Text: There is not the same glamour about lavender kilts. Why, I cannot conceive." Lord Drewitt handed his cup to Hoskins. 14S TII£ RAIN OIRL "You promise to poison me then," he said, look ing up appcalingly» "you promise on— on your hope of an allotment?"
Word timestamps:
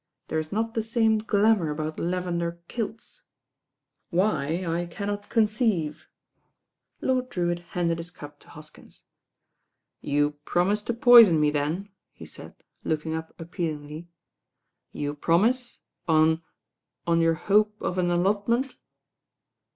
There 0.29 0.39
is 0.39 0.51
not 0.51 0.73
the 0.73 0.81
same 0.81 1.19
glamour 1.19 1.69
about 1.69 1.99
lavender 1.99 2.63
kilts. 2.67 3.21
Why, 4.09 4.65
I 4.65 4.87
cannot 4.87 5.29
conceive." 5.29 6.09
Lord 7.01 7.29
Drewitt 7.29 7.59
handed 7.77 7.99
his 7.99 8.09
cup 8.09 8.39
to 8.39 8.49
Hoskins. 8.49 9.03
14S 10.03 10.07
TII£ 10.07 10.09
RAIN 10.15 10.15
OIRL 10.15 10.17
"You 10.17 10.31
promise 10.43 10.81
to 10.81 10.93
poison 10.95 11.39
me 11.39 11.51
then," 11.51 11.89
he 12.13 12.25
said, 12.25 12.55
look 12.83 13.05
ing 13.05 13.13
up 13.13 13.37
appcalingly» 13.37 14.07
"you 14.91 15.13
promise 15.13 15.81
on— 16.07 16.41
on 17.05 17.21
your 17.21 17.35
hope 17.35 17.79
of 17.79 17.99
an 17.99 18.09
allotment?" 18.09 18.77